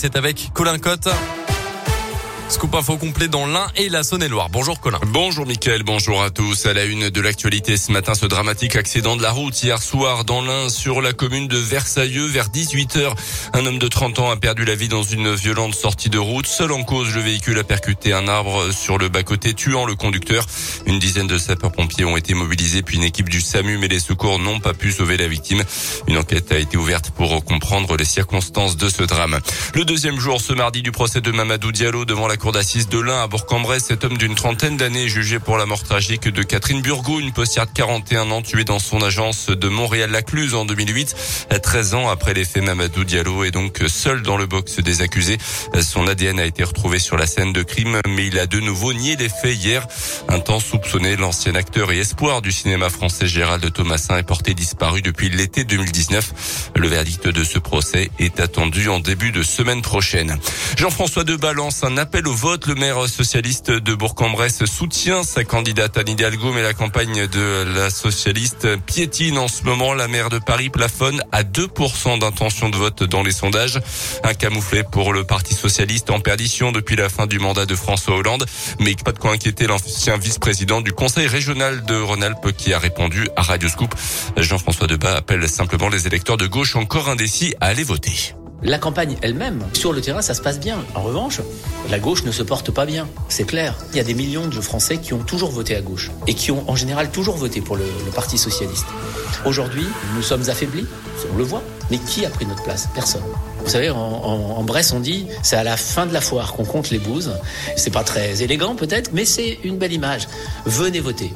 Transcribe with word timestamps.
C'est 0.00 0.14
avec 0.14 0.52
Colin 0.54 0.78
Cotte. 0.78 1.08
Scoop 2.48 2.74
info 2.76 2.96
complet 2.96 3.28
dans 3.28 3.46
l'Ain 3.46 3.66
et 3.76 3.90
la 3.90 4.02
Saône-et-Loire. 4.02 4.48
Bonjour 4.48 4.80
Colin. 4.80 4.98
Bonjour 5.08 5.46
Mickaël, 5.46 5.82
bonjour 5.82 6.22
à 6.22 6.30
tous. 6.30 6.64
À 6.64 6.72
la 6.72 6.86
une 6.86 7.10
de 7.10 7.20
l'actualité 7.20 7.76
ce 7.76 7.92
matin, 7.92 8.14
ce 8.14 8.24
dramatique 8.24 8.74
accident 8.74 9.16
de 9.16 9.22
la 9.22 9.32
route 9.32 9.62
hier 9.62 9.82
soir 9.82 10.24
dans 10.24 10.40
l'Ain 10.40 10.70
sur 10.70 11.02
la 11.02 11.12
commune 11.12 11.46
de 11.46 11.58
Versailleux 11.58 12.24
vers 12.24 12.48
18h. 12.48 13.12
Un 13.52 13.66
homme 13.66 13.78
de 13.78 13.86
30 13.86 14.20
ans 14.20 14.30
a 14.30 14.36
perdu 14.38 14.64
la 14.64 14.74
vie 14.74 14.88
dans 14.88 15.02
une 15.02 15.34
violente 15.34 15.74
sortie 15.74 16.08
de 16.08 16.16
route. 16.16 16.46
Seul 16.46 16.72
en 16.72 16.84
cause, 16.84 17.14
le 17.14 17.20
véhicule 17.20 17.58
a 17.58 17.64
percuté 17.64 18.14
un 18.14 18.28
arbre 18.28 18.72
sur 18.72 18.96
le 18.96 19.10
bas-côté 19.10 19.52
tuant 19.52 19.84
le 19.84 19.94
conducteur. 19.94 20.46
Une 20.86 20.98
dizaine 20.98 21.26
de 21.26 21.36
sapeurs-pompiers 21.36 22.06
ont 22.06 22.16
été 22.16 22.32
mobilisés 22.32 22.80
puis 22.80 22.96
une 22.96 23.04
équipe 23.04 23.28
du 23.28 23.42
SAMU 23.42 23.76
mais 23.76 23.88
les 23.88 24.00
secours 24.00 24.38
n'ont 24.38 24.60
pas 24.60 24.72
pu 24.72 24.92
sauver 24.92 25.18
la 25.18 25.28
victime. 25.28 25.62
Une 26.06 26.16
enquête 26.16 26.50
a 26.50 26.56
été 26.56 26.78
ouverte 26.78 27.10
pour 27.10 27.44
comprendre 27.44 27.94
les 27.98 28.06
circonstances 28.06 28.78
de 28.78 28.88
ce 28.88 29.02
drame. 29.02 29.38
Le 29.74 29.84
deuxième 29.84 30.18
jour 30.18 30.40
ce 30.40 30.54
mardi 30.54 30.80
du 30.80 30.92
procès 30.92 31.20
de 31.20 31.30
Mamadou 31.30 31.72
Diallo 31.72 32.06
devant 32.06 32.26
la 32.26 32.37
cour 32.38 32.52
d'assises 32.52 32.88
de 32.88 32.98
l'Ain 32.98 33.22
à 33.22 33.26
Bourg-en-Bresse. 33.26 33.86
Cet 33.86 34.04
homme 34.04 34.16
d'une 34.16 34.34
trentaine 34.34 34.76
d'années 34.76 35.08
jugé 35.08 35.38
pour 35.40 35.58
la 35.58 35.66
mort 35.66 35.82
tragique 35.82 36.28
de 36.28 36.42
Catherine 36.42 36.80
Burgou, 36.80 37.20
une 37.20 37.32
postière 37.32 37.66
de 37.66 37.72
41 37.72 38.30
ans 38.30 38.42
tuée 38.42 38.64
dans 38.64 38.78
son 38.78 39.02
agence 39.02 39.48
de 39.48 39.68
Montréal-Lacluse 39.68 40.54
en 40.54 40.64
2008. 40.64 41.48
13 41.62 41.94
ans 41.94 42.08
après 42.08 42.34
les 42.34 42.44
faits, 42.44 42.62
Mamadou 42.62 43.04
Diallo 43.04 43.44
est 43.44 43.50
donc 43.50 43.82
seul 43.88 44.22
dans 44.22 44.36
le 44.36 44.46
box 44.46 44.78
des 44.78 45.02
accusés. 45.02 45.38
Son 45.82 46.06
ADN 46.06 46.38
a 46.38 46.44
été 46.44 46.62
retrouvé 46.62 47.00
sur 47.00 47.16
la 47.16 47.26
scène 47.26 47.52
de 47.52 47.62
crime, 47.62 48.00
mais 48.06 48.28
il 48.28 48.38
a 48.38 48.46
de 48.46 48.60
nouveau 48.60 48.92
nié 48.92 49.16
les 49.16 49.28
faits 49.28 49.56
hier. 49.56 49.86
Un 50.28 50.38
temps 50.38 50.60
soupçonné, 50.60 51.16
l'ancien 51.16 51.56
acteur 51.56 51.90
et 51.90 51.98
espoir 51.98 52.40
du 52.40 52.52
cinéma 52.52 52.88
français 52.88 53.26
Gérald 53.26 53.72
Thomasin 53.72 54.16
est 54.16 54.22
porté 54.22 54.54
disparu 54.54 55.02
depuis 55.02 55.28
l'été 55.28 55.64
2019. 55.64 56.70
Le 56.76 56.88
verdict 56.88 57.26
de 57.26 57.42
ce 57.42 57.58
procès 57.58 58.10
est 58.20 58.38
attendu 58.38 58.88
en 58.88 59.00
début 59.00 59.32
de 59.32 59.42
semaine 59.42 59.82
prochaine. 59.82 60.38
Jean-François 60.76 61.24
de 61.24 61.34
Balance, 61.34 61.82
un 61.82 61.96
appel 61.96 62.27
Le 62.28 62.74
maire 62.74 63.08
socialiste 63.08 63.70
de 63.70 63.94
Bourg-en-Bresse 63.94 64.66
soutient 64.66 65.22
sa 65.22 65.44
candidate 65.44 65.96
Anne 65.96 66.10
Hidalgo, 66.10 66.52
mais 66.52 66.62
la 66.62 66.74
campagne 66.74 67.26
de 67.26 67.64
la 67.74 67.88
socialiste 67.88 68.76
piétine 68.84 69.38
en 69.38 69.48
ce 69.48 69.62
moment. 69.62 69.94
La 69.94 70.08
maire 70.08 70.28
de 70.28 70.38
Paris 70.38 70.68
plafonne 70.68 71.22
à 71.32 71.42
2% 71.42 72.18
d'intention 72.18 72.68
de 72.68 72.76
vote 72.76 73.02
dans 73.04 73.22
les 73.22 73.32
sondages. 73.32 73.80
Un 74.24 74.34
camouflet 74.34 74.82
pour 74.82 75.14
le 75.14 75.24
Parti 75.24 75.54
socialiste 75.54 76.10
en 76.10 76.20
perdition 76.20 76.70
depuis 76.70 76.96
la 76.96 77.08
fin 77.08 77.26
du 77.26 77.38
mandat 77.38 77.64
de 77.64 77.74
François 77.74 78.16
Hollande. 78.16 78.44
Mais 78.78 78.94
pas 79.02 79.12
de 79.12 79.18
quoi 79.18 79.32
inquiéter 79.32 79.66
l'ancien 79.66 80.18
vice-président 80.18 80.82
du 80.82 80.92
conseil 80.92 81.28
régional 81.28 81.82
de 81.86 81.98
Rhône-Alpes 81.98 82.52
qui 82.54 82.74
a 82.74 82.78
répondu 82.78 83.26
à 83.36 83.42
Radio 83.42 83.70
Scoop. 83.70 83.94
Jean-François 84.36 84.86
Debat 84.86 85.16
appelle 85.16 85.48
simplement 85.48 85.88
les 85.88 86.06
électeurs 86.06 86.36
de 86.36 86.46
gauche 86.46 86.76
encore 86.76 87.08
indécis 87.08 87.54
à 87.60 87.68
aller 87.68 87.84
voter. 87.84 88.34
La 88.62 88.78
campagne 88.78 89.16
elle-même, 89.22 89.62
sur 89.72 89.92
le 89.92 90.00
terrain, 90.00 90.20
ça 90.20 90.34
se 90.34 90.42
passe 90.42 90.58
bien. 90.58 90.78
En 90.96 91.02
revanche, 91.02 91.40
la 91.90 92.00
gauche 92.00 92.24
ne 92.24 92.32
se 92.32 92.42
porte 92.42 92.72
pas 92.72 92.86
bien. 92.86 93.08
C'est 93.28 93.44
clair. 93.44 93.76
Il 93.92 93.96
y 93.96 94.00
a 94.00 94.04
des 94.04 94.14
millions 94.14 94.48
de 94.48 94.60
Français 94.60 94.98
qui 94.98 95.14
ont 95.14 95.20
toujours 95.22 95.50
voté 95.52 95.76
à 95.76 95.80
gauche 95.80 96.10
et 96.26 96.34
qui 96.34 96.50
ont 96.50 96.68
en 96.68 96.74
général 96.74 97.10
toujours 97.10 97.36
voté 97.36 97.60
pour 97.60 97.76
le, 97.76 97.84
Parti 98.14 98.36
socialiste. 98.36 98.86
Aujourd'hui, 99.44 99.86
nous 100.16 100.22
sommes 100.22 100.48
affaiblis, 100.48 100.86
on 101.32 101.36
le 101.36 101.44
voit. 101.44 101.62
Mais 101.90 101.98
qui 101.98 102.26
a 102.26 102.30
pris 102.30 102.46
notre 102.46 102.64
place? 102.64 102.88
Personne. 102.94 103.22
Vous 103.64 103.70
savez, 103.70 103.90
en, 103.90 103.96
en, 103.96 104.58
en 104.58 104.64
Bresse, 104.64 104.92
on 104.92 105.00
dit 105.00 105.26
c'est 105.42 105.56
à 105.56 105.62
la 105.62 105.76
fin 105.76 106.04
de 106.06 106.12
la 106.12 106.20
foire 106.20 106.52
qu'on 106.54 106.64
compte 106.64 106.90
les 106.90 106.98
bouses. 106.98 107.30
C'est 107.76 107.92
pas 107.92 108.02
très 108.02 108.42
élégant 108.42 108.74
peut-être, 108.74 109.12
mais 109.12 109.24
c'est 109.24 109.60
une 109.62 109.78
belle 109.78 109.92
image. 109.92 110.26
Venez 110.66 111.00
voter. 111.00 111.32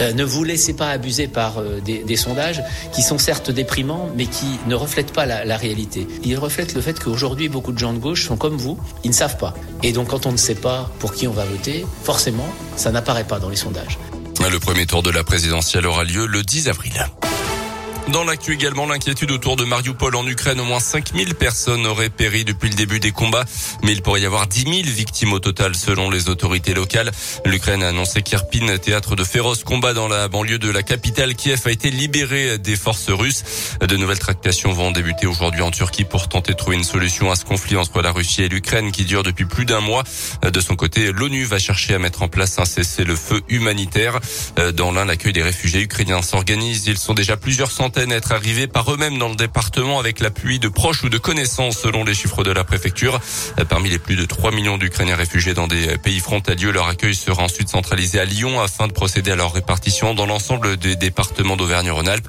Euh, 0.00 0.12
ne 0.12 0.24
vous 0.24 0.44
laissez 0.44 0.74
pas 0.74 0.90
abuser 0.90 1.28
par 1.28 1.58
euh, 1.58 1.80
des, 1.80 2.16
sondages 2.16 2.62
qui 2.92 3.02
sont 3.02 3.18
certes 3.18 3.50
déprimants, 3.50 4.10
mais 4.16 4.26
qui 4.26 4.46
ne 4.66 4.74
reflètent 4.74 5.12
pas 5.12 5.26
la, 5.26 5.44
la 5.44 5.56
réalité. 5.56 6.06
Ils 6.24 6.38
reflètent 6.38 6.74
le 6.74 6.80
fait 6.80 6.98
qu'aujourd'hui, 6.98 7.48
beaucoup 7.48 7.72
de 7.72 7.78
gens 7.78 7.92
de 7.92 7.98
gauche 7.98 8.26
sont 8.26 8.36
comme 8.36 8.56
vous, 8.56 8.78
ils 9.04 9.10
ne 9.10 9.14
savent 9.14 9.38
pas. 9.38 9.54
Et 9.82 9.92
donc, 9.92 10.08
quand 10.08 10.26
on 10.26 10.32
ne 10.32 10.36
sait 10.36 10.54
pas 10.54 10.90
pour 10.98 11.14
qui 11.14 11.28
on 11.28 11.32
va 11.32 11.44
voter, 11.44 11.84
forcément, 12.02 12.48
ça 12.76 12.90
n'apparaît 12.90 13.24
pas 13.24 13.38
dans 13.38 13.48
les 13.48 13.56
sondages. 13.56 13.98
Le 14.50 14.60
premier 14.60 14.86
tour 14.86 15.02
de 15.02 15.10
la 15.10 15.24
présidentielle 15.24 15.86
aura 15.86 16.04
lieu 16.04 16.26
le 16.26 16.42
10 16.42 16.68
avril. 16.68 16.92
Dans 18.12 18.22
l'actu 18.22 18.52
également, 18.52 18.86
l'inquiétude 18.86 19.30
autour 19.30 19.56
de 19.56 19.64
Mariupol 19.64 20.14
en 20.14 20.26
Ukraine. 20.26 20.60
Au 20.60 20.64
moins 20.64 20.78
5000 20.78 21.34
personnes 21.34 21.86
auraient 21.86 22.10
péri 22.10 22.44
depuis 22.44 22.68
le 22.68 22.74
début 22.74 23.00
des 23.00 23.12
combats, 23.12 23.46
mais 23.82 23.92
il 23.92 24.02
pourrait 24.02 24.20
y 24.20 24.26
avoir 24.26 24.46
10 24.46 24.64
000 24.64 24.74
victimes 24.94 25.32
au 25.32 25.38
total 25.38 25.74
selon 25.74 26.10
les 26.10 26.28
autorités 26.28 26.74
locales. 26.74 27.10
L'Ukraine 27.46 27.82
a 27.82 27.88
annoncé 27.88 28.20
qu'Irpin, 28.20 28.76
théâtre 28.76 29.16
de 29.16 29.24
féroces 29.24 29.64
combats 29.64 29.94
dans 29.94 30.06
la 30.06 30.28
banlieue 30.28 30.58
de 30.58 30.70
la 30.70 30.82
capitale 30.82 31.34
Kiev, 31.34 31.62
a 31.64 31.70
été 31.70 31.90
libéré 31.90 32.58
des 32.58 32.76
forces 32.76 33.08
russes. 33.08 33.42
De 33.80 33.96
nouvelles 33.96 34.18
tractations 34.18 34.72
vont 34.72 34.90
débuter 34.90 35.26
aujourd'hui 35.26 35.62
en 35.62 35.70
Turquie 35.70 36.04
pour 36.04 36.28
tenter 36.28 36.52
de 36.52 36.58
trouver 36.58 36.76
une 36.76 36.84
solution 36.84 37.30
à 37.30 37.36
ce 37.36 37.46
conflit 37.46 37.76
entre 37.76 38.02
la 38.02 38.12
Russie 38.12 38.42
et 38.42 38.48
l'Ukraine 38.50 38.92
qui 38.92 39.06
dure 39.06 39.22
depuis 39.22 39.46
plus 39.46 39.64
d'un 39.64 39.80
mois. 39.80 40.04
De 40.42 40.60
son 40.60 40.76
côté, 40.76 41.10
l'ONU 41.10 41.44
va 41.44 41.58
chercher 41.58 41.94
à 41.94 41.98
mettre 41.98 42.22
en 42.22 42.28
place 42.28 42.58
un 42.58 42.66
cessez-le-feu 42.66 43.40
humanitaire. 43.48 44.20
Dans 44.74 44.92
l'un, 44.92 45.06
l'accueil 45.06 45.32
des 45.32 45.42
réfugiés 45.42 45.80
ukrainiens 45.80 46.20
s'organise. 46.20 46.86
Ils 46.86 46.98
sont 46.98 47.14
déjà 47.14 47.38
plusieurs 47.38 47.70
centaines 47.70 47.93
être 47.96 48.32
arrivés 48.32 48.66
par 48.66 48.92
eux-mêmes 48.92 49.18
dans 49.18 49.28
le 49.28 49.36
département 49.36 49.98
avec 49.98 50.20
l'appui 50.20 50.58
de 50.58 50.68
proches 50.68 51.04
ou 51.04 51.08
de 51.08 51.18
connaissances 51.18 51.78
selon 51.78 52.04
les 52.04 52.14
chiffres 52.14 52.42
de 52.42 52.50
la 52.50 52.64
préfecture. 52.64 53.20
Parmi 53.68 53.88
les 53.88 53.98
plus 53.98 54.16
de 54.16 54.24
3 54.24 54.52
millions 54.52 54.78
d'Ukrainiens 54.78 55.16
réfugiés 55.16 55.54
dans 55.54 55.66
des 55.66 55.98
pays 55.98 56.20
frontaliers, 56.20 56.72
leur 56.72 56.88
accueil 56.88 57.14
sera 57.14 57.42
ensuite 57.44 57.68
centralisé 57.68 58.18
à 58.18 58.24
Lyon 58.24 58.60
afin 58.60 58.88
de 58.88 58.92
procéder 58.92 59.30
à 59.30 59.36
leur 59.36 59.52
répartition 59.52 60.14
dans 60.14 60.26
l'ensemble 60.26 60.76
des 60.76 60.96
départements 60.96 61.56
d'Auvergne-Rhône-Alpes. 61.56 62.28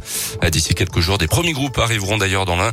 D'ici 0.51 0.75
quelques 0.75 0.99
jours, 0.99 1.17
des 1.17 1.27
premiers 1.27 1.53
groupes 1.53 1.77
arriveront 1.77 2.17
d'ailleurs 2.17 2.45
dans 2.45 2.55
l'un. 2.55 2.71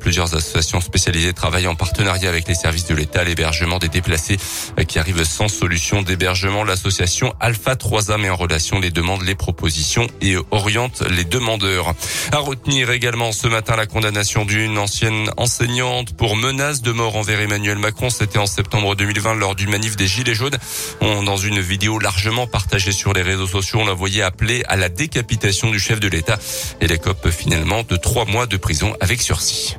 Plusieurs 0.00 0.34
associations 0.34 0.80
spécialisées 0.80 1.32
travaillent 1.32 1.66
en 1.66 1.74
partenariat 1.74 2.28
avec 2.28 2.48
les 2.48 2.54
services 2.54 2.86
de 2.86 2.94
l'État, 2.94 3.24
l'hébergement 3.24 3.78
des 3.78 3.88
déplacés 3.88 4.38
qui 4.86 4.98
arrivent 4.98 5.24
sans 5.24 5.48
solution 5.48 6.02
d'hébergement. 6.02 6.64
L'association 6.64 7.34
Alpha 7.40 7.74
3A 7.74 8.18
met 8.18 8.30
en 8.30 8.36
relation 8.36 8.78
les 8.78 8.90
demandes, 8.90 9.22
les 9.22 9.34
propositions 9.34 10.06
et 10.20 10.36
oriente 10.50 11.02
les 11.10 11.24
demandeurs. 11.24 11.94
À 12.30 12.38
retenir 12.38 12.90
également 12.90 13.32
ce 13.32 13.48
matin 13.48 13.74
la 13.74 13.86
condamnation 13.86 14.44
d'une 14.44 14.76
ancienne 14.76 15.30
enseignante 15.38 16.14
pour 16.14 16.36
menace 16.36 16.82
de 16.82 16.92
mort 16.92 17.16
envers 17.16 17.40
Emmanuel 17.40 17.78
Macron. 17.78 18.10
C'était 18.10 18.38
en 18.38 18.46
septembre 18.46 18.94
2020 18.96 19.34
lors 19.34 19.54
du 19.54 19.66
manif 19.66 19.96
des 19.96 20.06
Gilets 20.06 20.34
jaunes. 20.34 20.58
Dans 21.00 21.36
une 21.38 21.60
vidéo 21.60 21.98
largement 21.98 22.46
partagée 22.46 22.92
sur 22.92 23.14
les 23.14 23.22
réseaux 23.22 23.46
sociaux, 23.46 23.80
on 23.80 23.86
la 23.86 23.94
voyait 23.94 24.22
appeler 24.22 24.62
à 24.68 24.76
la 24.76 24.90
décapitation 24.90 25.70
du 25.70 25.78
chef 25.78 26.00
de 26.00 26.08
l'État. 26.08 26.38
Et 26.82 26.86
la 26.86 26.98
COP 26.98 27.30
finalement 27.30 27.82
de 27.82 27.96
trois 27.96 28.26
mois 28.26 28.46
de 28.46 28.58
prison 28.58 28.94
avec 29.00 29.22
sursis. 29.22 29.76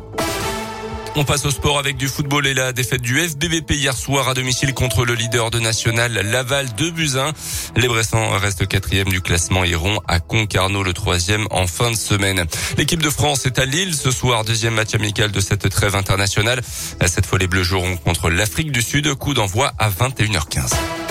On 1.19 1.25
passe 1.25 1.43
au 1.43 1.51
sport 1.51 1.77
avec 1.77 1.97
du 1.97 2.07
football 2.07 2.47
et 2.47 2.53
la 2.53 2.71
défaite 2.71 3.01
du 3.01 3.19
FBVP 3.19 3.75
hier 3.75 3.93
soir 3.93 4.29
à 4.29 4.33
domicile 4.33 4.73
contre 4.73 5.03
le 5.03 5.15
leader 5.15 5.51
de 5.51 5.59
National 5.59 6.13
Laval 6.13 6.73
de 6.75 6.89
Buzyn. 6.91 7.33
Les 7.75 7.89
Bressans 7.89 8.29
restent 8.37 8.65
quatrième 8.65 9.09
du 9.09 9.19
classement 9.19 9.65
et 9.65 9.71
iront 9.71 9.99
à 10.07 10.21
Concarneau 10.21 10.81
le 10.81 10.93
troisième 10.93 11.45
en 11.51 11.67
fin 11.67 11.91
de 11.91 11.97
semaine. 11.97 12.45
L'équipe 12.77 13.03
de 13.03 13.09
France 13.09 13.45
est 13.45 13.59
à 13.59 13.65
Lille 13.65 13.95
ce 13.95 14.11
soir, 14.11 14.45
deuxième 14.45 14.75
match 14.75 14.95
amical 14.95 15.29
de 15.29 15.41
cette 15.41 15.67
trêve 15.67 15.97
internationale. 15.97 16.61
Cette 17.05 17.25
fois 17.25 17.37
les 17.37 17.47
Bleus 17.47 17.63
joueront 17.63 17.97
contre 17.97 18.29
l'Afrique 18.29 18.71
du 18.71 18.81
Sud, 18.81 19.13
coup 19.15 19.33
d'envoi 19.33 19.73
à 19.77 19.89
21h15. 19.89 21.08